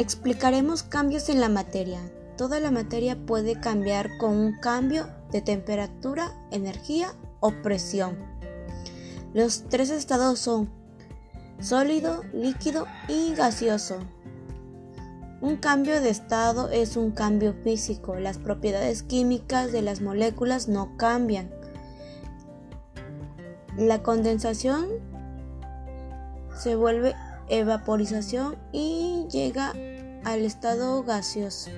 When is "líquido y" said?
12.32-13.34